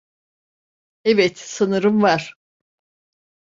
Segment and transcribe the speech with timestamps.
[1.05, 2.35] Evet, sanırım var.